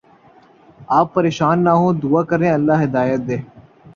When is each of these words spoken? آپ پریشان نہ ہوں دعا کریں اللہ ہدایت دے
آپ 0.97 1.13
پریشان 1.13 1.63
نہ 1.63 1.69
ہوں 1.79 1.93
دعا 2.03 2.21
کریں 2.29 2.49
اللہ 2.51 2.83
ہدایت 2.83 3.19
دے 3.27 3.37